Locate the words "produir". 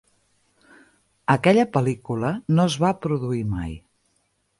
3.07-3.43